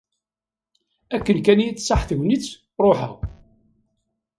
Akken 1.15 1.37
kan 1.45 1.59
i 1.59 1.63
iyi-d-tṣaḥ 1.65 2.01
tegnit, 2.03 2.45
ṛuḥeɣ. 2.83 3.15